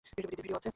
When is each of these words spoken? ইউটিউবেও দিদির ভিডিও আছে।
ইউটিউবেও 0.17 0.29
দিদির 0.31 0.41
ভিডিও 0.43 0.57
আছে। 0.59 0.69